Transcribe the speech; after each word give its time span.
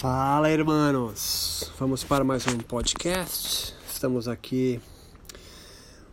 Fala, 0.00 0.50
irmãos! 0.50 1.70
Vamos 1.78 2.02
para 2.02 2.24
mais 2.24 2.46
um 2.46 2.56
podcast. 2.56 3.74
Estamos 3.86 4.28
aqui 4.28 4.80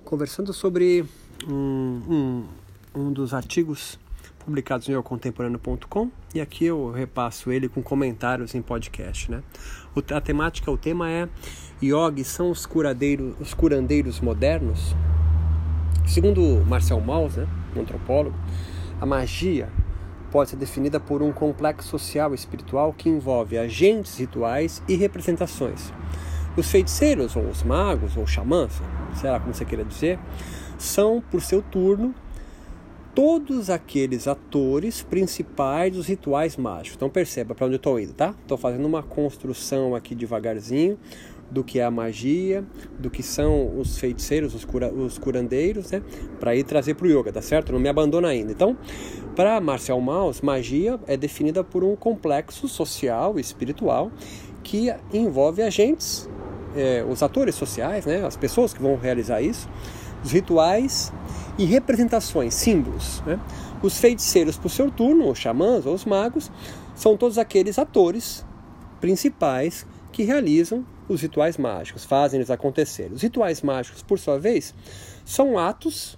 conversando 0.03 0.51
sobre 0.51 1.05
um, 1.47 1.53
um, 1.53 2.45
um 2.93 3.13
dos 3.13 3.33
artigos 3.33 3.97
publicados 4.39 4.89
no 4.89 5.01
contemporâneo.com 5.01 6.11
e 6.35 6.41
aqui 6.41 6.65
eu 6.65 6.91
repasso 6.91 7.49
ele 7.49 7.69
com 7.69 7.81
comentários 7.81 8.53
em 8.53 8.61
podcast, 8.61 9.31
né? 9.31 9.41
O, 9.95 10.03
a 10.13 10.19
temática, 10.19 10.69
o 10.69 10.77
tema 10.77 11.09
é 11.09 11.29
Yogi 11.81 12.25
são 12.25 12.51
os, 12.51 12.65
curadeiros, 12.65 13.35
os 13.39 13.53
curandeiros 13.53 14.19
modernos? 14.19 14.93
Segundo 16.05 16.61
Marcel 16.67 16.99
Mauss, 16.99 17.37
né, 17.37 17.47
um 17.73 17.79
antropólogo, 17.79 18.35
a 18.99 19.05
magia 19.05 19.69
pode 20.37 20.51
ser 20.51 20.55
definida 20.57 20.99
por 20.99 21.23
um 21.23 21.31
complexo 21.31 21.89
social 21.89 22.31
e 22.31 22.35
espiritual 22.35 22.93
que 22.93 23.09
envolve 23.09 23.57
agentes 23.57 24.19
rituais 24.19 24.83
e 24.87 24.95
representações. 24.95 25.91
Os 26.55 26.69
feiticeiros, 26.69 27.35
ou 27.35 27.49
os 27.49 27.63
magos, 27.63 28.15
ou 28.15 28.27
xamãs, 28.27 28.79
será 29.15 29.39
como 29.39 29.51
você 29.51 29.65
queira 29.65 29.83
dizer, 29.83 30.19
são, 30.77 31.23
por 31.31 31.41
seu 31.41 31.59
turno, 31.59 32.13
todos 33.15 33.71
aqueles 33.71 34.27
atores 34.27 35.01
principais 35.01 35.91
dos 35.91 36.05
rituais 36.05 36.55
mágicos. 36.55 36.97
Então 36.97 37.09
perceba 37.09 37.55
para 37.55 37.65
onde 37.65 37.73
eu 37.73 37.77
estou 37.77 37.99
indo, 37.99 38.13
tá? 38.13 38.35
Estou 38.39 38.59
fazendo 38.59 38.85
uma 38.85 39.01
construção 39.01 39.95
aqui 39.95 40.13
devagarzinho 40.13 40.99
do 41.49 41.63
que 41.63 41.79
é 41.79 41.83
a 41.83 41.91
magia, 41.91 42.63
do 42.99 43.09
que 43.09 43.23
são 43.23 43.77
os 43.79 43.97
feiticeiros, 43.97 44.53
os, 44.53 44.65
cura, 44.65 44.91
os 44.93 45.17
curandeiros, 45.17 45.91
né? 45.91 46.01
Para 46.39 46.55
ir 46.55 46.63
trazer 46.63 46.95
para 46.95 47.07
o 47.07 47.09
yoga, 47.09 47.31
tá 47.31 47.41
certo? 47.41 47.71
Não 47.71 47.79
me 47.79 47.89
abandona 47.89 48.27
ainda. 48.27 48.51
Então, 48.51 48.77
para 49.35 49.59
Marcel 49.61 49.99
Mauss, 50.01 50.41
magia 50.41 50.99
é 51.07 51.15
definida 51.15 51.63
por 51.63 51.83
um 51.83 51.95
complexo 51.95 52.67
social 52.67 53.37
e 53.37 53.41
espiritual 53.41 54.11
que 54.63 54.93
envolve 55.13 55.61
agentes, 55.61 56.29
é, 56.75 57.05
os 57.07 57.23
atores 57.23 57.55
sociais, 57.55 58.05
né? 58.05 58.25
As 58.25 58.35
pessoas 58.35 58.73
que 58.73 58.81
vão 58.81 58.97
realizar 58.97 59.41
isso, 59.41 59.69
os 60.23 60.31
rituais 60.31 61.13
e 61.57 61.65
representações, 61.65 62.53
símbolos. 62.53 63.21
Né? 63.25 63.39
Os 63.81 63.97
feiticeiros, 63.97 64.57
por 64.57 64.69
seu 64.69 64.91
turno, 64.91 65.29
os 65.29 65.39
xamãs 65.39 65.85
ou 65.85 65.93
os 65.93 66.05
magos, 66.05 66.51
são 66.95 67.15
todos 67.15 67.37
aqueles 67.37 67.79
atores 67.79 68.45
principais 68.99 69.85
que 70.11 70.23
realizam 70.23 70.85
os 71.07 71.21
rituais 71.21 71.57
mágicos, 71.57 72.03
fazem 72.03 72.39
eles 72.39 72.49
acontecer. 72.49 73.11
Os 73.11 73.21
rituais 73.21 73.61
mágicos, 73.61 74.01
por 74.01 74.19
sua 74.19 74.39
vez, 74.39 74.73
são 75.25 75.57
atos, 75.57 76.17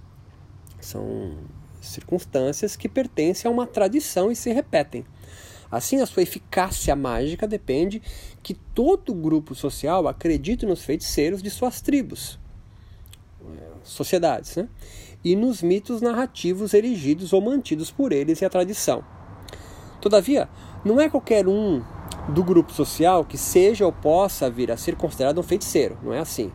são 0.80 1.32
circunstâncias 1.80 2.76
que 2.76 2.88
pertencem 2.88 3.48
a 3.48 3.52
uma 3.52 3.66
tradição 3.66 4.30
e 4.30 4.36
se 4.36 4.52
repetem. 4.52 5.04
Assim, 5.70 6.00
a 6.00 6.06
sua 6.06 6.22
eficácia 6.22 6.96
mágica 6.96 7.46
depende 7.46 8.02
que 8.42 8.54
todo 8.54 9.14
grupo 9.14 9.54
social 9.54 10.08
acredite 10.08 10.66
nos 10.66 10.82
feiticeiros 10.82 11.42
de 11.42 11.48
suas 11.48 11.80
tribos, 11.80 12.40
eh, 13.40 13.70
sociedades, 13.84 14.56
né? 14.56 14.68
e 15.22 15.36
nos 15.36 15.62
mitos 15.62 16.00
narrativos 16.00 16.74
erigidos 16.74 17.32
ou 17.32 17.40
mantidos 17.40 17.90
por 17.90 18.10
eles 18.10 18.40
e 18.40 18.44
a 18.44 18.50
tradição. 18.50 19.04
Todavia, 20.00 20.48
não 20.84 21.00
é 21.00 21.08
qualquer 21.08 21.46
um 21.46 21.82
do 22.28 22.44
grupo 22.44 22.72
social 22.72 23.24
que 23.24 23.36
seja 23.36 23.84
ou 23.84 23.92
possa 23.92 24.50
vir 24.50 24.70
a 24.70 24.76
ser 24.76 24.96
considerado 24.96 25.38
um 25.38 25.42
feiticeiro, 25.42 25.98
não 26.02 26.12
é 26.12 26.18
assim. 26.18 26.52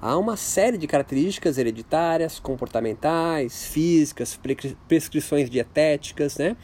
Há 0.00 0.16
uma 0.16 0.36
série 0.36 0.78
de 0.78 0.86
características 0.86 1.58
hereditárias, 1.58 2.38
comportamentais, 2.38 3.64
físicas, 3.66 4.38
prescrições 4.86 5.50
dietéticas, 5.50 6.38
né? 6.38 6.56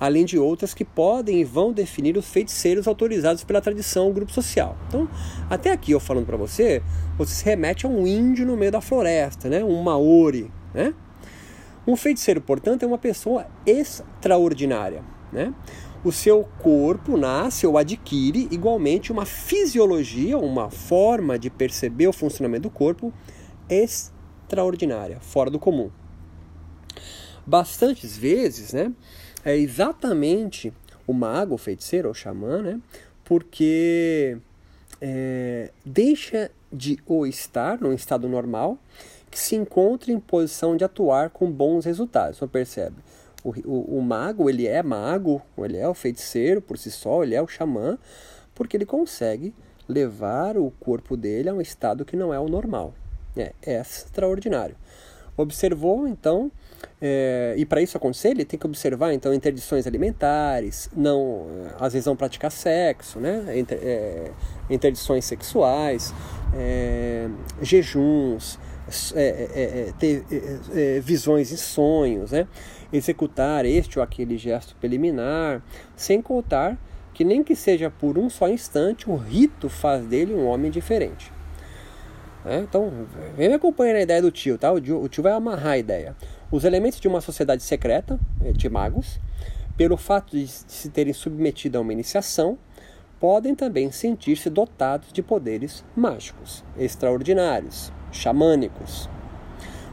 além 0.00 0.24
de 0.24 0.38
outras 0.38 0.72
que 0.72 0.86
podem 0.86 1.40
e 1.40 1.44
vão 1.44 1.70
definir 1.70 2.16
os 2.16 2.26
feiticeiros 2.26 2.88
autorizados 2.88 3.44
pela 3.44 3.60
tradição 3.60 4.06
ou 4.06 4.12
grupo 4.14 4.32
social. 4.32 4.74
Então, 4.88 5.06
até 5.50 5.70
aqui 5.70 5.92
eu 5.92 6.00
falando 6.00 6.24
para 6.24 6.38
você, 6.38 6.82
você 7.18 7.34
se 7.34 7.44
remete 7.44 7.84
a 7.84 7.90
um 7.90 8.06
índio 8.06 8.46
no 8.46 8.56
meio 8.56 8.72
da 8.72 8.80
floresta, 8.80 9.50
né? 9.50 9.62
um 9.62 9.82
maori. 9.82 10.50
Né? 10.72 10.94
Um 11.86 11.94
feiticeiro, 11.94 12.40
portanto, 12.40 12.84
é 12.84 12.86
uma 12.86 12.96
pessoa 12.96 13.46
extraordinária. 13.66 15.02
Né? 15.30 15.52
O 16.04 16.12
seu 16.12 16.44
corpo 16.60 17.16
nasce 17.16 17.66
ou 17.66 17.76
adquire 17.76 18.48
igualmente 18.50 19.10
uma 19.10 19.24
fisiologia, 19.24 20.38
uma 20.38 20.70
forma 20.70 21.38
de 21.38 21.50
perceber 21.50 22.06
o 22.06 22.12
funcionamento 22.12 22.62
do 22.62 22.70
corpo 22.70 23.12
extraordinária, 23.68 25.18
fora 25.20 25.50
do 25.50 25.58
comum. 25.58 25.90
Bastantes 27.46 28.16
vezes, 28.16 28.72
né, 28.72 28.92
é 29.44 29.56
exatamente 29.56 30.72
o 31.06 31.12
mago, 31.12 31.54
o 31.54 31.58
feiticeiro 31.58 32.08
ou 32.08 32.14
xamã, 32.14 32.62
né, 32.62 32.80
porque 33.24 34.38
é, 35.00 35.70
deixa 35.84 36.50
de 36.72 36.98
ou 37.06 37.26
estar 37.26 37.80
num 37.80 37.92
estado 37.92 38.28
normal 38.28 38.78
que 39.30 39.38
se 39.38 39.56
encontra 39.56 40.12
em 40.12 40.20
posição 40.20 40.76
de 40.76 40.84
atuar 40.84 41.30
com 41.30 41.50
bons 41.50 41.84
resultados. 41.84 42.38
Você 42.38 42.46
percebe? 42.46 42.96
O, 43.64 43.98
o, 43.98 44.02
mago, 44.02 44.50
ele 44.50 44.66
é 44.66 44.82
mago, 44.82 45.40
ele 45.58 45.76
é 45.76 45.88
o 45.88 45.94
feiticeiro 45.94 46.60
por 46.60 46.76
si 46.76 46.90
só, 46.90 47.22
ele 47.22 47.34
é 47.34 47.42
o 47.42 47.46
xamã, 47.46 47.98
porque 48.54 48.76
ele 48.76 48.86
consegue 48.86 49.54
levar 49.88 50.56
o 50.56 50.70
corpo 50.78 51.16
dele 51.16 51.48
a 51.48 51.54
um 51.54 51.60
estado 51.60 52.04
que 52.04 52.16
não 52.16 52.32
é 52.32 52.38
o 52.38 52.48
normal. 52.48 52.94
É, 53.36 53.52
é 53.64 53.80
extraordinário. 53.80 54.76
Observou, 55.36 56.06
então, 56.08 56.50
é, 57.00 57.54
e 57.56 57.64
para 57.64 57.80
isso 57.80 57.96
acontecer, 57.96 58.30
ele 58.30 58.44
tem 58.44 58.58
que 58.58 58.66
observar, 58.66 59.12
então, 59.12 59.32
interdições 59.32 59.86
alimentares, 59.86 60.90
não, 60.96 61.46
às 61.78 61.92
vezes 61.92 62.06
não 62.06 62.16
praticar 62.16 62.50
sexo, 62.50 63.20
né? 63.20 63.56
Inter, 63.56 63.78
é, 63.80 64.30
interdições 64.68 65.24
sexuais, 65.24 66.12
é, 66.54 67.28
jejuns, 67.62 68.58
é, 69.14 69.22
é, 69.22 69.88
é, 69.88 69.92
ter 69.98 71.00
visões 71.02 71.50
e 71.52 71.56
sonhos, 71.56 72.32
né? 72.32 72.48
Executar 72.92 73.64
este 73.64 73.98
ou 73.98 74.02
aquele 74.02 74.36
gesto 74.38 74.74
preliminar, 74.76 75.62
sem 75.96 76.22
contar 76.22 76.78
que 77.12 77.24
nem 77.24 77.42
que 77.42 77.56
seja 77.56 77.90
por 77.90 78.16
um 78.16 78.30
só 78.30 78.48
instante, 78.48 79.10
o 79.10 79.16
rito 79.16 79.68
faz 79.68 80.06
dele 80.06 80.32
um 80.32 80.46
homem 80.46 80.70
diferente. 80.70 81.32
É, 82.46 82.60
então, 82.60 83.08
vem 83.36 83.48
me 83.48 83.56
acompanhar 83.56 83.94
na 83.94 84.02
ideia 84.02 84.22
do 84.22 84.30
tio, 84.30 84.56
tá? 84.56 84.70
O 84.70 84.80
tio, 84.80 85.02
o 85.02 85.08
tio 85.08 85.24
vai 85.24 85.32
amarrar 85.32 85.72
a 85.72 85.78
ideia. 85.78 86.16
Os 86.48 86.62
elementos 86.62 87.00
de 87.00 87.08
uma 87.08 87.20
sociedade 87.20 87.62
secreta, 87.64 88.20
de 88.54 88.68
magos, 88.68 89.18
pelo 89.76 89.96
fato 89.96 90.36
de 90.36 90.46
se 90.46 90.90
terem 90.90 91.12
submetido 91.12 91.76
a 91.76 91.80
uma 91.80 91.92
iniciação, 91.92 92.56
podem 93.18 93.54
também 93.54 93.90
sentir-se 93.90 94.48
dotados 94.48 95.12
de 95.12 95.20
poderes 95.20 95.84
mágicos, 95.96 96.64
extraordinários, 96.78 97.92
xamânicos. 98.12 99.10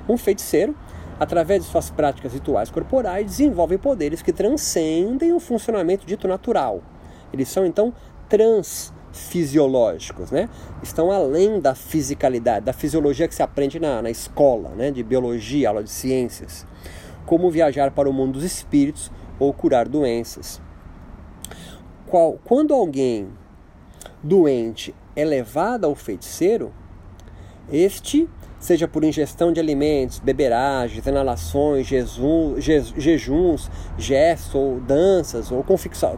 Um 0.08 0.16
feiticeiro 0.16 0.76
através 1.20 1.64
de 1.64 1.70
suas 1.70 1.90
práticas 1.90 2.34
rituais 2.34 2.70
corporais, 2.70 3.26
desenvolvem 3.26 3.78
poderes 3.78 4.22
que 4.22 4.34
transcendem 4.34 5.34
o 5.34 5.40
funcionamento 5.40 6.06
dito 6.06 6.28
natural. 6.28 6.82
Eles 7.32 7.50
são 7.50 7.66
então 7.66 7.94
transfisiológicos, 8.28 10.32
né? 10.32 10.50
Estão 10.84 11.12
além 11.12 11.60
da 11.60 11.76
fisicalidade, 11.76 12.66
da 12.66 12.74
fisiologia 12.74 13.28
que 13.28 13.36
se 13.36 13.44
aprende 13.44 13.80
na, 13.80 14.02
na 14.02 14.10
escola, 14.10 14.70
né? 14.70 14.92
De 14.92 15.04
biologia, 15.04 15.70
aula 15.70 15.84
de 15.84 15.90
ciências. 15.90 16.66
Como 17.26 17.50
viajar 17.50 17.92
para 17.92 18.10
o 18.10 18.14
mundo 18.14 18.34
dos 18.34 18.44
espíritos 18.44 19.12
ou 19.40 19.54
curar 19.54 19.88
doenças. 19.88 20.62
Qual, 22.06 22.40
quando 22.44 22.74
alguém 22.74 23.30
doente 24.22 24.94
é 25.16 25.24
levado 25.24 25.86
ao 25.86 25.96
feiticeiro, 25.96 26.74
este 27.72 28.30
seja 28.66 28.88
por 28.88 29.04
ingestão 29.04 29.54
de 29.54 29.60
alimentos, 29.60 30.18
beberagens, 30.18 31.06
inalações, 31.06 31.86
jejuns, 31.86 33.70
gestos 33.96 34.56
ou 34.56 34.80
danças, 34.80 35.52
ou 35.52 35.64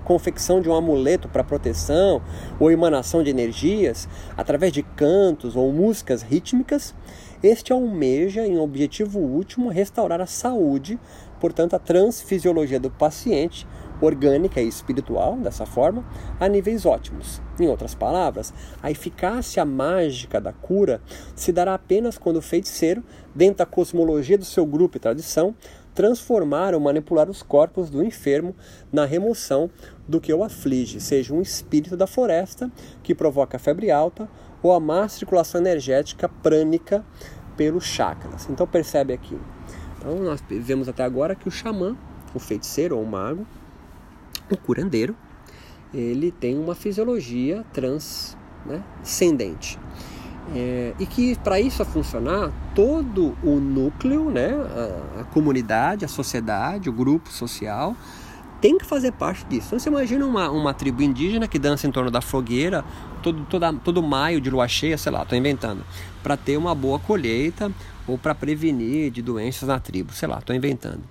confecção 0.06 0.62
de 0.62 0.70
um 0.70 0.74
amuleto 0.74 1.28
para 1.28 1.44
proteção, 1.44 2.22
ou 2.58 2.72
emanação 2.72 3.22
de 3.22 3.30
energias, 3.30 4.08
através 4.38 4.72
de 4.72 4.82
cantos 4.82 5.58
ou 5.58 5.74
músicas 5.74 6.22
rítmicas, 6.22 6.96
este 7.44 7.74
almeja, 7.74 8.48
em 8.48 8.58
objetivo 8.58 9.20
último, 9.20 9.68
restaurar 9.68 10.22
a 10.22 10.26
saúde, 10.26 10.98
portanto, 11.42 11.76
a 11.76 11.80
transfisiologia 11.80 12.80
do 12.80 12.90
paciente, 12.90 13.68
orgânica 14.02 14.62
e 14.62 14.68
espiritual, 14.68 15.38
dessa 15.38 15.66
forma, 15.66 16.06
a 16.40 16.48
níveis 16.48 16.86
ótimos. 16.86 17.42
Em 17.60 17.68
outras 17.68 17.96
palavras, 17.96 18.54
a 18.82 18.92
eficácia 18.92 19.64
mágica 19.66 20.40
da 20.40 20.54
cura 20.54 21.02
se 21.36 21.52
dará 21.52 21.74
apenas 21.74 22.18
quando 22.18 22.38
o 22.38 22.42
feiticeiro, 22.42 23.04
dentro 23.34 23.58
da 23.60 23.66
cosmologia 23.66 24.38
do 24.38 24.46
seu 24.46 24.66
grupo 24.66 24.98
e 24.98 25.00
tradição, 25.00 25.56
transformar 25.98 26.76
ou 26.76 26.80
manipular 26.80 27.28
os 27.28 27.42
corpos 27.42 27.90
do 27.90 28.04
enfermo 28.04 28.56
na 28.92 29.04
remoção 29.04 29.68
do 30.08 30.22
que 30.22 30.32
o 30.32 30.44
aflige, 30.44 31.02
seja 31.02 31.34
um 31.34 31.42
espírito 31.42 31.98
da 31.98 32.06
floresta 32.06 32.72
que 33.02 33.16
provoca 33.16 33.58
febre 33.58 33.90
alta 33.90 34.30
ou 34.62 34.72
a 34.72 34.80
má 34.80 35.08
circulação 35.08 35.60
energética 35.60 36.30
prânica 36.30 37.04
pelos 37.56 37.84
chakras. 37.84 38.48
Então 38.48 38.68
percebe 38.68 39.12
aqui. 39.12 39.38
Então 39.98 40.16
nós 40.20 40.40
vemos 40.48 40.88
até 40.88 41.04
agora 41.04 41.36
que 41.36 41.48
o 41.48 41.52
xamã, 41.52 41.98
o 42.34 42.40
feiticeiro 42.40 42.96
ou 42.96 43.04
o 43.04 43.08
mago, 43.08 43.48
o 44.56 44.58
curandeiro, 44.58 45.16
ele 45.94 46.32
tem 46.32 46.58
uma 46.58 46.76
fisiologia 46.76 47.66
transcendente. 47.74 49.78
Né, 49.78 49.84
é, 50.56 50.94
e 50.98 51.06
que 51.06 51.36
para 51.40 51.60
isso 51.60 51.84
funcionar, 51.84 52.52
todo 52.74 53.36
o 53.44 53.60
núcleo, 53.60 54.32
né, 54.32 54.54
a, 54.54 55.22
a, 55.22 55.24
comunidade, 55.26 56.06
a 56.06 56.08
sociedade, 56.08 56.90
o 56.90 56.94
grupo 56.94 57.30
social, 57.30 57.96
tem 58.62 58.78
que 58.78 58.86
fazer 58.86 59.12
parte 59.12 59.46
disso. 59.46 59.68
Então 59.68 59.80
você 59.80 59.90
imagina 59.90 60.26
uma, 60.26 60.50
uma 60.50 60.74
tribo 60.74 61.02
indígena 61.02 61.48
que 61.48 61.60
dança 61.60 61.86
em 61.86 61.92
torno 61.92 62.10
da 62.10 62.22
fogueira 62.22 62.84
todo, 63.22 63.46
toda, 63.50 63.74
todo 63.74 64.02
maio 64.02 64.40
de 64.40 64.50
lua 64.50 64.68
cheia, 64.68 64.98
sei 64.98 65.12
lá, 65.12 65.24
estou 65.24 65.38
inventando, 65.38 65.84
para 66.24 66.38
ter 66.38 66.58
uma 66.58 66.74
boa 66.74 66.98
colheita 66.98 67.72
ou 68.08 68.18
para 68.18 68.34
prevenir 68.34 69.12
de 69.12 69.22
doenças 69.22 69.68
na 69.68 69.80
tribo, 69.80 70.14
sei 70.14 70.28
lá, 70.28 70.40
estou 70.40 70.56
inventando. 70.56 71.02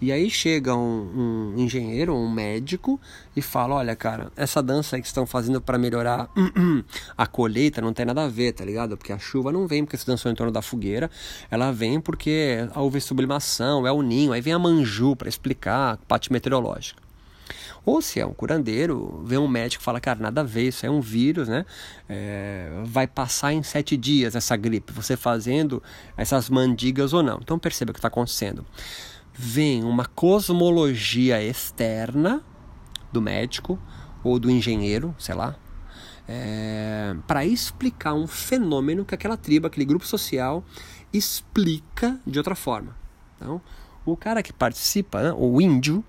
E 0.00 0.12
aí 0.12 0.30
chega 0.30 0.74
um, 0.74 1.54
um, 1.56 1.58
engenheiro, 1.58 2.14
um 2.14 2.30
médico 2.30 3.00
e 3.36 3.42
fala: 3.42 3.76
Olha, 3.76 3.94
cara, 3.96 4.32
essa 4.36 4.62
dança 4.62 4.96
aí 4.96 5.02
que 5.02 5.08
estão 5.08 5.26
fazendo 5.26 5.60
para 5.60 5.78
melhorar 5.78 6.28
a 7.16 7.26
colheita 7.26 7.80
não 7.80 7.92
tem 7.92 8.06
nada 8.06 8.24
a 8.24 8.28
ver, 8.28 8.52
tá 8.52 8.64
ligado? 8.64 8.96
Porque 8.96 9.12
a 9.12 9.18
chuva 9.18 9.52
não 9.52 9.66
vem 9.66 9.84
porque 9.84 9.96
se 9.96 10.06
dançou 10.06 10.30
em 10.30 10.34
torno 10.34 10.52
da 10.52 10.62
fogueira, 10.62 11.10
ela 11.50 11.72
vem 11.72 12.00
porque 12.00 12.68
houve 12.74 13.00
sublimação, 13.00 13.86
é 13.86 13.92
o 13.92 14.02
ninho. 14.02 14.32
Aí 14.32 14.40
vem 14.40 14.52
a 14.52 14.58
manju 14.58 15.16
para 15.16 15.28
explicar 15.28 15.94
a 15.94 15.96
parte 15.96 16.32
meteorológica. 16.32 17.04
Ou 17.84 18.00
se 18.00 18.18
é 18.18 18.24
um 18.24 18.32
curandeiro, 18.32 19.22
vê 19.26 19.36
um 19.36 19.46
médico 19.46 19.82
e 19.82 19.84
fala, 19.84 20.00
cara, 20.00 20.18
nada 20.18 20.40
a 20.40 20.44
ver, 20.44 20.68
isso 20.68 20.86
é 20.86 20.90
um 20.90 21.02
vírus, 21.02 21.48
né? 21.48 21.66
É, 22.08 22.70
vai 22.84 23.06
passar 23.06 23.52
em 23.52 23.62
sete 23.62 23.94
dias 23.94 24.34
essa 24.34 24.56
gripe, 24.56 24.90
você 24.92 25.16
fazendo 25.16 25.82
essas 26.16 26.48
mandigas 26.48 27.12
ou 27.12 27.22
não. 27.22 27.38
Então 27.42 27.58
perceba 27.58 27.90
o 27.90 27.92
que 27.92 27.98
está 27.98 28.08
acontecendo 28.08 28.64
vem 29.34 29.82
uma 29.82 30.06
cosmologia 30.06 31.42
externa 31.42 32.42
do 33.12 33.20
médico 33.20 33.78
ou 34.22 34.38
do 34.38 34.50
engenheiro, 34.50 35.14
sei 35.18 35.34
lá, 35.34 35.56
é, 36.26 37.14
para 37.26 37.44
explicar 37.44 38.14
um 38.14 38.26
fenômeno 38.26 39.04
que 39.04 39.14
aquela 39.14 39.36
tribo, 39.36 39.66
aquele 39.66 39.84
grupo 39.84 40.06
social 40.06 40.64
explica 41.12 42.18
de 42.26 42.38
outra 42.38 42.54
forma. 42.54 42.96
Então, 43.36 43.60
o 44.06 44.16
cara 44.16 44.42
que 44.42 44.52
participa, 44.52 45.22
né, 45.22 45.34
o 45.36 45.60
índio, 45.60 46.04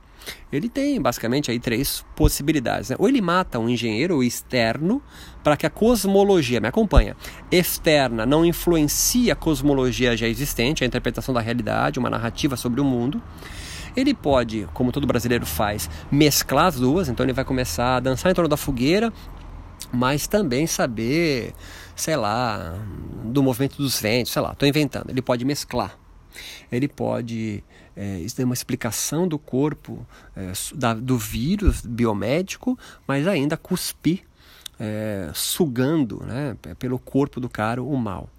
ele 0.52 0.70
tem 0.70 1.02
basicamente 1.02 1.52
aí 1.52 1.60
três 1.60 2.06
possibilidades. 2.16 2.90
Né? 2.90 2.96
Ou 3.00 3.08
ele 3.08 3.22
mata 3.22 3.60
um 3.60 3.70
engenheiro 3.70 4.24
externo 4.24 5.02
para 5.44 5.58
que 5.58 5.66
a 5.66 5.70
cosmologia, 5.70 6.60
me 6.60 6.68
acompanha, 6.68 7.16
externa 7.52 8.26
não 8.26 8.46
influencie 8.46 9.32
a 9.32 9.36
cosmologia 9.36 10.16
já 10.16 10.28
existente, 10.28 10.84
a 10.84 10.88
interpretação 10.88 11.34
da 11.34 11.42
realidade, 11.42 12.00
uma 12.00 12.10
narrativa 12.10 12.56
sobre 12.56 12.82
o 12.82 12.84
mundo. 12.84 13.22
Ele 13.96 14.14
pode, 14.14 14.68
como 14.74 14.92
todo 14.92 15.08
brasileiro 15.08 15.46
faz, 15.46 15.90
mesclar 16.12 16.68
as 16.68 16.76
duas, 16.76 17.08
então 17.08 17.26
ele 17.26 17.34
vai 17.34 17.46
começar 17.46 17.98
a 17.98 18.00
dançar 18.00 18.32
em 18.32 18.36
torno 18.36 18.50
da 18.50 18.58
fogueira, 18.58 19.12
mas 19.92 20.28
também 20.28 20.68
saber, 20.68 21.54
sei 21.96 22.18
lá, 22.18 22.76
do 23.24 23.42
movimento 23.42 23.78
dos 23.78 24.00
ventos, 24.00 24.34
sei 24.34 24.42
lá, 24.42 24.52
estou 24.52 24.68
inventando. 24.68 25.10
Ele 25.10 25.22
pode 25.22 25.46
mesclar 25.46 25.98
ele 26.72 26.88
pode 26.88 27.64
é, 27.96 28.20
isso 28.20 28.42
é 28.42 28.46
uma 28.46 28.54
explicação 28.54 29.28
do 29.28 29.40
corpo 29.40 30.06
é, 30.36 30.52
da, 30.76 30.94
do 30.94 31.18
vírus 31.18 31.82
biomédico, 31.82 32.78
mas 33.08 33.26
ainda 33.28 33.56
cuspir, 33.56 34.24
é, 34.80 35.32
sugando 35.34 36.22
né, 36.26 36.58
pelo 36.78 37.00
corpo 37.00 37.40
do 37.40 37.48
cara 37.48 37.82
o 37.82 37.96
mal. 37.98 38.30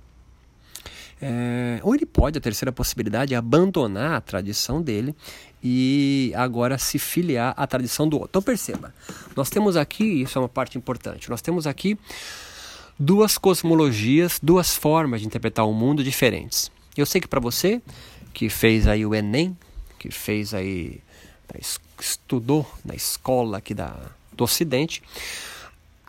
É, 1.20 1.80
ou 1.82 1.94
ele 1.94 2.04
pode, 2.04 2.36
a 2.36 2.40
terceira 2.40 2.70
possibilidade 2.70 3.32
é 3.32 3.36
abandonar 3.38 4.12
a 4.12 4.20
tradição 4.20 4.82
dele 4.82 5.16
e 5.62 6.30
agora 6.36 6.76
se 6.76 6.98
filiar 6.98 7.54
à 7.56 7.66
tradição 7.66 8.06
do 8.06 8.16
outro. 8.16 8.28
Então 8.32 8.42
perceba, 8.42 8.94
nós 9.34 9.48
temos 9.48 9.78
aqui, 9.78 10.04
isso 10.04 10.38
é 10.38 10.42
uma 10.42 10.48
parte 10.48 10.76
importante, 10.76 11.30
nós 11.30 11.40
temos 11.40 11.66
aqui 11.66 11.98
duas 12.98 13.38
cosmologias, 13.38 14.38
duas 14.42 14.74
formas 14.74 15.22
de 15.22 15.26
interpretar 15.26 15.66
o 15.66 15.72
mundo 15.72 16.04
diferentes. 16.04 16.70
Eu 17.00 17.06
sei 17.06 17.20
que 17.20 17.28
para 17.28 17.40
você 17.40 17.80
que 18.32 18.48
fez 18.48 18.86
aí 18.86 19.04
o 19.06 19.14
Enem, 19.14 19.56
que 19.98 20.10
fez 20.10 20.52
aí 20.52 21.00
estudou 21.98 22.66
na 22.84 22.94
escola 22.94 23.58
aqui 23.58 23.72
da, 23.72 23.96
do 24.32 24.44
Ocidente, 24.44 25.02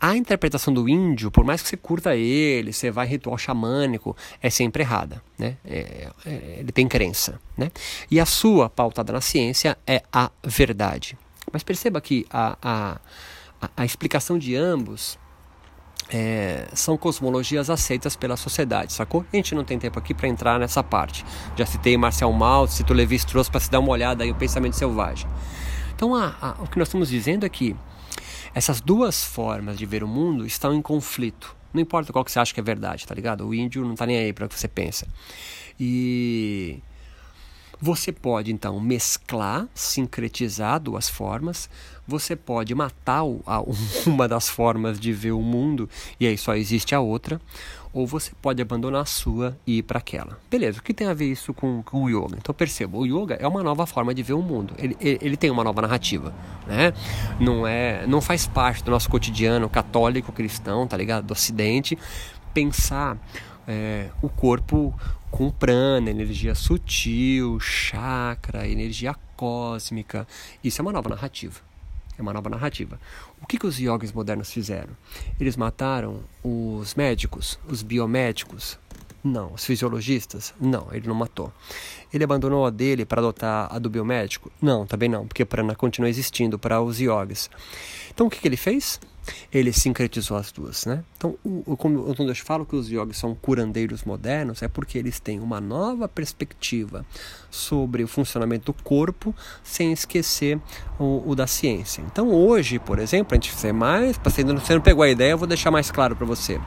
a 0.00 0.16
interpretação 0.16 0.72
do 0.72 0.88
índio, 0.88 1.30
por 1.30 1.44
mais 1.44 1.60
que 1.60 1.68
você 1.68 1.76
curta 1.76 2.14
ele, 2.14 2.72
você 2.72 2.90
vai 2.90 3.06
ritual 3.06 3.36
xamânico, 3.36 4.16
é 4.40 4.48
sempre 4.48 4.82
errada, 4.84 5.20
né? 5.36 5.56
É, 5.64 6.08
é, 6.24 6.56
ele 6.60 6.70
tem 6.70 6.86
crença, 6.86 7.40
né? 7.56 7.72
E 8.08 8.20
a 8.20 8.26
sua 8.26 8.70
pautada 8.70 9.12
na 9.12 9.20
ciência 9.20 9.76
é 9.84 10.02
a 10.12 10.30
verdade. 10.44 11.18
Mas 11.52 11.64
perceba 11.64 12.00
que 12.00 12.26
a, 12.30 12.56
a, 12.62 13.00
a, 13.60 13.70
a 13.78 13.84
explicação 13.84 14.38
de 14.38 14.54
ambos 14.54 15.18
é, 16.10 16.66
são 16.72 16.96
cosmologias 16.96 17.68
aceitas 17.68 18.16
pela 18.16 18.36
sociedade, 18.36 18.92
sacou? 18.92 19.24
A 19.32 19.36
gente 19.36 19.54
não 19.54 19.64
tem 19.64 19.78
tempo 19.78 19.98
aqui 19.98 20.14
para 20.14 20.28
entrar 20.28 20.58
nessa 20.58 20.82
parte. 20.82 21.24
Já 21.56 21.66
citei 21.66 21.96
Marcel 21.96 22.32
Mauss, 22.32 22.72
cito 22.72 22.94
Levi 22.94 23.16
Strauss 23.16 23.48
para 23.48 23.60
se 23.60 23.70
dar 23.70 23.80
uma 23.80 23.90
olhada 23.90 24.24
aí 24.24 24.30
o 24.30 24.34
pensamento 24.34 24.74
selvagem. 24.74 25.28
Então, 25.94 26.14
a, 26.14 26.34
a, 26.40 26.62
o 26.62 26.66
que 26.66 26.78
nós 26.78 26.88
estamos 26.88 27.08
dizendo 27.08 27.44
é 27.44 27.48
que 27.48 27.76
essas 28.54 28.80
duas 28.80 29.24
formas 29.24 29.76
de 29.76 29.84
ver 29.84 30.02
o 30.02 30.08
mundo 30.08 30.46
estão 30.46 30.74
em 30.74 30.80
conflito. 30.80 31.56
Não 31.72 31.82
importa 31.82 32.12
qual 32.12 32.24
que 32.24 32.32
você 32.32 32.38
acha 32.38 32.54
que 32.54 32.60
é 32.60 32.62
verdade, 32.62 33.06
tá 33.06 33.14
ligado? 33.14 33.46
O 33.46 33.54
índio 33.54 33.84
não 33.84 33.94
tá 33.94 34.06
nem 34.06 34.16
aí 34.18 34.32
para 34.32 34.46
o 34.46 34.48
que 34.48 34.58
você 34.58 34.68
pensa. 34.68 35.06
E 35.78 36.82
você 37.80 38.10
pode 38.12 38.52
então 38.52 38.78
mesclar, 38.80 39.68
sincretizar 39.74 40.80
duas 40.80 41.08
formas. 41.08 41.70
Você 42.06 42.34
pode 42.34 42.74
matar 42.74 43.22
uma 44.06 44.26
das 44.26 44.48
formas 44.48 44.98
de 44.98 45.12
ver 45.12 45.32
o 45.32 45.40
mundo 45.40 45.88
e 46.18 46.26
aí 46.26 46.36
só 46.36 46.54
existe 46.54 46.94
a 46.94 47.00
outra. 47.00 47.40
Ou 47.90 48.06
você 48.06 48.32
pode 48.42 48.60
abandonar 48.60 49.02
a 49.02 49.06
sua 49.06 49.56
e 49.66 49.78
ir 49.78 49.82
para 49.82 49.98
aquela. 49.98 50.38
Beleza, 50.50 50.78
o 50.78 50.82
que 50.82 50.92
tem 50.92 51.06
a 51.06 51.14
ver 51.14 51.30
isso 51.30 51.54
com, 51.54 51.82
com, 51.82 52.04
o 52.04 52.10
yoga? 52.10 52.36
Então 52.36 52.54
perceba, 52.54 52.98
o 52.98 53.06
yoga 53.06 53.36
é 53.36 53.48
uma 53.48 53.62
nova 53.62 53.86
forma 53.86 54.14
de 54.14 54.22
ver 54.22 54.34
o 54.34 54.42
mundo. 54.42 54.74
Ele, 54.78 54.96
ele, 55.00 55.18
ele 55.22 55.36
tem 55.36 55.50
uma 55.50 55.64
nova 55.64 55.80
narrativa, 55.80 56.34
né? 56.66 56.92
Não 57.40 57.66
é, 57.66 58.06
não 58.06 58.20
faz 58.20 58.46
parte 58.46 58.84
do 58.84 58.90
nosso 58.90 59.08
cotidiano 59.08 59.68
católico 59.70 60.30
cristão, 60.32 60.86
tá 60.86 60.96
ligado? 60.98 61.24
Do 61.24 61.32
Ocidente 61.32 61.98
pensar 62.52 63.16
é, 63.68 64.08
o 64.22 64.30
corpo 64.30 64.98
com 65.30 65.50
prana, 65.50 66.10
energia 66.10 66.54
sutil, 66.54 67.60
chakra, 67.60 68.66
energia 68.66 69.14
cósmica. 69.36 70.26
Isso 70.64 70.80
é 70.80 70.82
uma 70.82 70.92
nova 70.92 71.10
narrativa. 71.10 71.60
É 72.18 72.22
uma 72.22 72.32
nova 72.32 72.48
narrativa. 72.48 72.98
O 73.40 73.46
que, 73.46 73.58
que 73.58 73.66
os 73.66 73.78
yogis 73.78 74.10
modernos 74.10 74.50
fizeram? 74.50 74.96
Eles 75.38 75.56
mataram 75.56 76.20
os 76.42 76.94
médicos, 76.94 77.58
os 77.68 77.82
biomédicos? 77.82 78.78
Não. 79.22 79.52
Os 79.52 79.64
fisiologistas? 79.64 80.54
Não, 80.60 80.88
ele 80.90 81.06
não 81.06 81.14
matou. 81.14 81.52
Ele 82.12 82.24
abandonou 82.24 82.64
a 82.64 82.70
dele 82.70 83.04
para 83.04 83.20
adotar 83.20 83.68
a 83.70 83.78
do 83.78 83.90
biomédico? 83.90 84.50
Não, 84.62 84.86
também 84.86 85.08
não, 85.08 85.26
porque 85.26 85.44
prana 85.44 85.74
continua 85.74 86.08
existindo 86.08 86.58
para 86.58 86.80
os 86.80 86.98
yogis. 86.98 87.50
Então 88.10 88.26
o 88.26 88.30
que, 88.30 88.40
que 88.40 88.48
ele 88.48 88.56
fez? 88.56 88.98
Ele 89.52 89.72
sincretizou 89.72 90.36
as 90.36 90.52
duas, 90.52 90.86
né? 90.86 91.04
Então, 91.16 91.36
o, 91.44 91.76
quando 91.76 92.28
eu 92.28 92.34
falo 92.36 92.64
que 92.64 92.76
os 92.76 92.90
yogis 92.90 93.16
são 93.16 93.34
curandeiros 93.34 94.04
modernos, 94.04 94.62
é 94.62 94.68
porque 94.68 94.98
eles 94.98 95.20
têm 95.20 95.40
uma 95.40 95.60
nova 95.60 96.08
perspectiva 96.08 97.04
sobre 97.50 98.02
o 98.02 98.08
funcionamento 98.08 98.72
do 98.72 98.82
corpo, 98.82 99.34
sem 99.62 99.92
esquecer 99.92 100.58
o, 100.98 101.22
o 101.26 101.34
da 101.34 101.46
ciência. 101.46 102.02
Então, 102.02 102.30
hoje, 102.30 102.78
por 102.78 102.98
exemplo, 102.98 103.32
a 103.32 103.36
gente 103.36 103.50
faz 103.50 103.74
mais, 103.74 104.18
para 104.18 104.30
você 104.30 104.44
não 104.44 104.80
pegou 104.80 105.02
a 105.02 105.08
ideia, 105.08 105.32
eu 105.32 105.38
vou 105.38 105.48
deixar 105.48 105.70
mais 105.70 105.90
claro 105.90 106.14
para 106.14 106.26
você. 106.26 106.60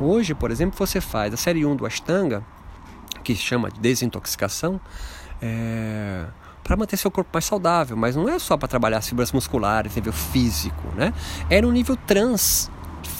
Hoje, 0.00 0.34
por 0.34 0.50
exemplo, 0.50 0.76
você 0.78 1.00
faz 1.00 1.34
a 1.34 1.36
série 1.36 1.64
1 1.64 1.76
do 1.76 1.86
Ashtanga, 1.86 2.44
que 3.22 3.34
chama 3.34 3.70
de 3.70 3.78
desintoxicação, 3.80 4.80
é 5.40 6.26
para 6.62 6.76
manter 6.76 6.96
seu 6.96 7.10
corpo 7.10 7.30
mais 7.32 7.44
saudável, 7.44 7.96
mas 7.96 8.14
não 8.16 8.28
é 8.28 8.38
só 8.38 8.56
para 8.56 8.68
trabalhar 8.68 8.98
as 8.98 9.08
fibras 9.08 9.32
musculares, 9.32 9.94
nível 9.94 10.12
físico, 10.12 10.82
né? 10.96 11.12
É 11.50 11.60
no 11.60 11.72
nível 11.72 11.96
trans 11.96 12.70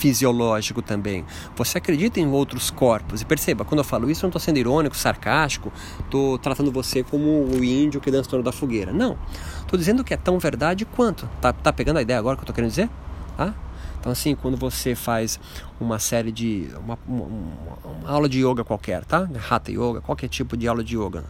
fisiológico 0.03 0.83
também. 0.83 1.25
Você 1.57 1.79
acredita 1.79 2.19
em 2.19 2.27
outros 2.27 2.71
corpos. 2.71 3.21
E 3.21 3.25
perceba, 3.25 3.65
quando 3.65 3.79
eu 3.79 3.85
falo 3.85 4.11
isso, 4.11 4.21
eu 4.21 4.27
não 4.27 4.31
estou 4.31 4.41
sendo 4.41 4.59
irônico, 4.59 4.97
sarcástico, 4.97 5.73
estou 6.01 6.39
tratando 6.39 6.73
você 6.73 7.03
como 7.03 7.45
o 7.45 7.65
índio 7.65 8.01
que 8.01 8.11
dança 8.11 8.29
torno 8.29 8.45
da 8.45 8.53
fogueira. 8.53 8.93
Não. 8.93 9.17
Estou 9.61 9.79
dizendo 9.79 10.03
que 10.03 10.13
é 10.13 10.17
tão 10.17 10.39
verdade 10.39 10.85
quanto. 10.85 11.29
Tá, 11.41 11.53
tá 11.53 11.73
pegando 11.73 11.99
a 11.99 12.03
ideia 12.03 12.19
agora 12.19 12.37
que 12.37 12.41
eu 12.41 12.45
estou 12.45 12.55
querendo 12.55 12.71
dizer? 12.71 12.91
Tá? 13.37 13.55
Então, 14.03 14.11
assim, 14.11 14.35
quando 14.35 14.57
você 14.57 14.97
faz 14.97 15.39
uma 15.81 15.97
série 16.01 16.33
de. 16.33 16.69
Uma, 16.77 16.99
uma, 17.07 17.25
uma, 17.25 18.11
aula 18.11 18.29
de 18.29 18.45
yoga 18.45 18.65
qualquer, 18.65 19.05
tá? 19.05 19.29
Hatha 19.49 19.71
Yoga, 19.71 20.01
qualquer 20.01 20.27
tipo 20.27 20.57
de 20.57 20.67
aula 20.67 20.83
de 20.83 20.97
yoga. 20.99 21.23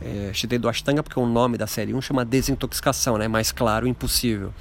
É, 0.00 0.30
citei 0.32 0.56
do 0.56 0.68
Ashtanga 0.68 1.02
porque 1.02 1.18
o 1.18 1.26
nome 1.26 1.58
da 1.58 1.66
série 1.66 1.92
1 1.92 2.00
chama 2.00 2.24
desintoxicação, 2.24 3.18
né? 3.18 3.26
Mais 3.26 3.50
claro, 3.50 3.84
impossível. 3.84 4.54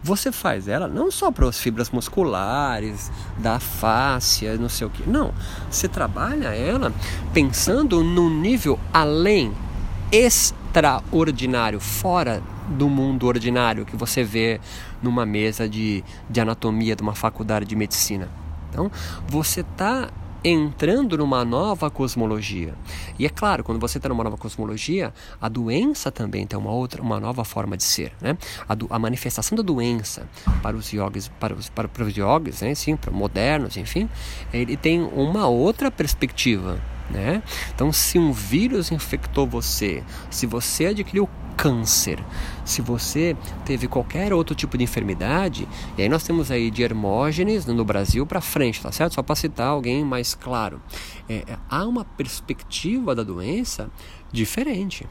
Você 0.00 0.30
faz 0.30 0.68
ela 0.68 0.86
não 0.86 1.10
só 1.10 1.32
para 1.32 1.48
as 1.48 1.58
fibras 1.58 1.90
musculares, 1.90 3.10
da 3.38 3.58
face, 3.58 4.46
não 4.56 4.68
sei 4.68 4.86
o 4.86 4.90
que. 4.90 5.02
Não. 5.10 5.34
Você 5.68 5.88
trabalha 5.88 6.54
ela 6.54 6.92
pensando 7.34 8.04
num 8.04 8.30
nível 8.30 8.78
além, 8.92 9.52
extraordinário, 10.12 11.80
fora 11.80 12.40
do 12.68 12.88
mundo 12.88 13.26
ordinário 13.26 13.84
que 13.84 13.96
você 13.96 14.22
vê 14.22 14.60
numa 15.02 15.24
mesa 15.24 15.68
de, 15.68 16.04
de 16.28 16.40
anatomia 16.40 16.94
de 16.94 17.02
uma 17.02 17.14
faculdade 17.14 17.64
de 17.64 17.76
medicina. 17.76 18.28
Então, 18.70 18.90
você 19.28 19.60
está 19.60 20.10
entrando 20.44 21.18
numa 21.18 21.44
nova 21.44 21.90
cosmologia. 21.90 22.74
E 23.18 23.26
é 23.26 23.28
claro, 23.28 23.64
quando 23.64 23.80
você 23.80 23.98
está 23.98 24.08
numa 24.08 24.22
nova 24.22 24.36
cosmologia, 24.36 25.12
a 25.40 25.48
doença 25.48 26.12
também 26.12 26.46
tem 26.46 26.58
uma 26.58 26.70
outra, 26.70 27.02
uma 27.02 27.18
nova 27.18 27.44
forma 27.44 27.76
de 27.76 27.82
ser, 27.82 28.12
né? 28.20 28.36
A, 28.68 28.74
do, 28.74 28.86
a 28.90 28.98
manifestação 28.98 29.56
da 29.56 29.62
doença 29.62 30.28
para 30.62 30.76
os 30.76 30.92
yogis, 30.92 31.28
para 31.40 31.54
os, 31.54 31.68
para, 31.68 31.88
para 31.88 32.04
os 32.04 32.16
yogis, 32.16 32.60
né? 32.60 32.74
Sim, 32.74 32.96
para 32.96 33.10
modernos, 33.10 33.76
enfim, 33.76 34.08
ele 34.52 34.76
tem 34.76 35.02
uma 35.02 35.48
outra 35.48 35.90
perspectiva. 35.90 36.80
Né? 37.10 37.42
Então, 37.74 37.90
se 37.90 38.18
um 38.18 38.32
vírus 38.32 38.92
infectou 38.92 39.46
você, 39.46 40.04
se 40.30 40.44
você 40.44 40.86
adquiriu 40.86 41.26
câncer, 41.58 42.24
se 42.64 42.80
você 42.80 43.36
teve 43.64 43.88
qualquer 43.88 44.32
outro 44.32 44.54
tipo 44.54 44.78
de 44.78 44.84
enfermidade, 44.84 45.68
e 45.98 46.02
aí 46.02 46.08
nós 46.08 46.22
temos 46.22 46.52
aí 46.52 46.70
de 46.70 46.84
Hermógenes 46.84 47.66
no 47.66 47.84
Brasil 47.84 48.24
para 48.24 48.40
frente, 48.40 48.80
tá 48.80 48.92
certo? 48.92 49.14
Só 49.14 49.22
para 49.24 49.34
citar 49.34 49.66
alguém 49.66 50.04
mais 50.04 50.36
claro. 50.36 50.80
É, 51.28 51.38
é, 51.48 51.58
há 51.68 51.84
uma 51.84 52.04
perspectiva 52.04 53.12
da 53.12 53.24
doença 53.24 53.90
diferente. 54.30 55.04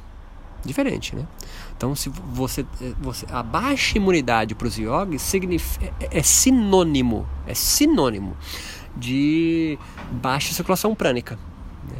Diferente, 0.63 1.13
né? 1.15 1.27
Então, 1.75 1.93
se 1.93 2.09
você, 2.09 2.65
é, 2.81 2.93
você 3.01 3.25
a 3.29 3.43
baixa 3.43 3.97
imunidade 3.97 4.55
para 4.55 4.67
os 4.67 4.77
yogis 4.77 5.21
significa, 5.21 5.93
é, 5.99 6.19
é 6.19 6.23
sinônimo, 6.23 7.27
é 7.45 7.53
sinônimo 7.53 8.37
de 8.95 9.77
baixa 10.09 10.53
circulação 10.53 10.95
prânica. 10.95 11.37
Né? 11.83 11.97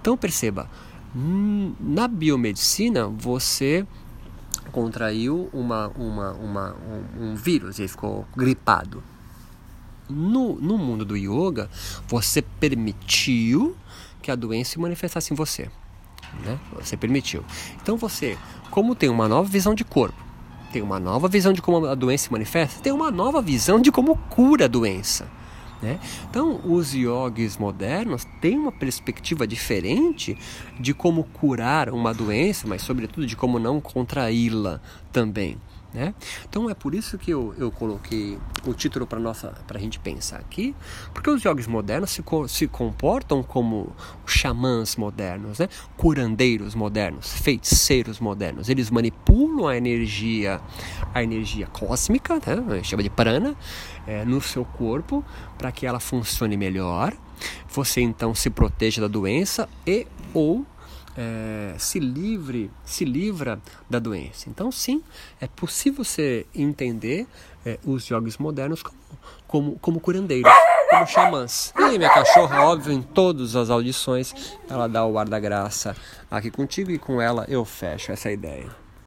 Então, 0.00 0.16
perceba, 0.16 0.70
na 1.14 2.06
biomedicina, 2.06 3.06
você 3.08 3.86
contraiu 4.70 5.50
uma, 5.52 5.88
uma, 5.88 6.32
uma, 6.32 6.76
um, 6.76 7.30
um 7.30 7.34
vírus 7.34 7.78
e 7.78 7.88
ficou 7.88 8.26
gripado. 8.36 9.02
No, 10.08 10.54
no 10.54 10.76
mundo 10.76 11.04
do 11.04 11.16
yoga, 11.16 11.70
você 12.08 12.42
permitiu 12.42 13.76
que 14.22 14.30
a 14.30 14.34
doença 14.34 14.72
se 14.72 14.78
manifestasse 14.78 15.32
em 15.32 15.36
você. 15.36 15.70
Né? 16.44 16.58
Você 16.74 16.96
permitiu. 16.96 17.44
Então 17.82 17.96
você, 17.96 18.36
como 18.70 18.94
tem 18.94 19.08
uma 19.08 19.28
nova 19.28 19.48
visão 19.48 19.74
de 19.74 19.84
corpo, 19.84 20.18
tem 20.72 20.82
uma 20.82 21.00
nova 21.00 21.28
visão 21.28 21.52
de 21.52 21.60
como 21.60 21.86
a 21.86 21.94
doença 21.94 22.24
se 22.24 22.32
manifesta, 22.32 22.80
tem 22.80 22.92
uma 22.92 23.10
nova 23.10 23.42
visão 23.42 23.80
de 23.80 23.90
como 23.90 24.16
cura 24.28 24.66
a 24.66 24.68
doença. 24.68 25.28
Né? 25.82 25.98
Então, 26.28 26.60
os 26.64 26.94
yogis 26.94 27.56
modernos 27.56 28.26
têm 28.40 28.58
uma 28.58 28.72
perspectiva 28.72 29.46
diferente 29.46 30.36
de 30.78 30.92
como 30.92 31.24
curar 31.24 31.88
uma 31.88 32.12
doença, 32.12 32.66
mas, 32.68 32.82
sobretudo, 32.82 33.26
de 33.26 33.34
como 33.34 33.58
não 33.58 33.80
contraí-la 33.80 34.80
também. 35.10 35.56
Né? 35.92 36.14
Então 36.48 36.70
é 36.70 36.74
por 36.74 36.94
isso 36.94 37.18
que 37.18 37.32
eu, 37.32 37.52
eu 37.58 37.70
coloquei 37.72 38.38
o 38.64 38.72
título 38.72 39.08
para 39.08 39.18
a 39.18 39.78
gente 39.78 39.98
pensar 39.98 40.38
aqui, 40.38 40.74
porque 41.12 41.28
os 41.28 41.42
yogis 41.42 41.66
modernos 41.66 42.10
se, 42.10 42.22
se 42.48 42.68
comportam 42.68 43.42
como 43.42 43.92
xamãs 44.24 44.94
modernos, 44.94 45.58
né? 45.58 45.68
curandeiros 45.96 46.76
modernos, 46.76 47.32
feiticeiros 47.32 48.20
modernos. 48.20 48.68
Eles 48.68 48.88
manipulam 48.88 49.66
a 49.66 49.76
energia, 49.76 50.60
a 51.12 51.22
energia 51.24 51.66
cósmica, 51.66 52.34
né? 52.34 52.82
chama 52.84 53.02
de 53.02 53.10
prana, 53.10 53.56
é, 54.06 54.24
no 54.24 54.40
seu 54.40 54.64
corpo 54.64 55.24
para 55.58 55.72
que 55.72 55.86
ela 55.86 55.98
funcione 55.98 56.56
melhor. 56.56 57.12
Você 57.68 58.00
então 58.00 58.34
se 58.34 58.48
proteja 58.50 59.00
da 59.00 59.08
doença 59.08 59.68
e 59.86 60.06
ou 60.32 60.64
é, 61.20 61.74
se 61.76 62.00
livre, 62.00 62.70
se 62.82 63.04
livra 63.04 63.60
da 63.90 63.98
doença. 63.98 64.48
Então, 64.48 64.72
sim, 64.72 65.02
é 65.38 65.46
possível 65.46 66.02
você 66.02 66.46
entender 66.54 67.26
é, 67.66 67.78
os 67.84 68.06
jogos 68.06 68.38
modernos 68.38 68.82
como, 68.82 68.98
como, 69.46 69.78
como 69.78 70.00
curandeiros, 70.00 70.50
como 70.88 71.06
xamãs. 71.06 71.74
E 71.76 71.98
minha 71.98 72.08
cachorra, 72.08 72.62
óbvio, 72.64 72.92
em 72.94 73.02
todas 73.02 73.54
as 73.54 73.68
audições, 73.68 74.34
ela 74.68 74.88
dá 74.88 75.04
o 75.04 75.18
ar 75.18 75.28
da 75.28 75.38
graça 75.38 75.94
aqui 76.30 76.50
contigo 76.50 76.90
e 76.90 76.98
com 76.98 77.20
ela 77.20 77.44
eu 77.48 77.66
fecho 77.66 78.12
essa 78.12 78.32
ideia. 78.32 78.70